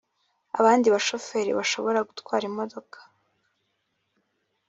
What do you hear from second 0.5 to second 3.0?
abandi bashoferi bashobora gutwara imodoka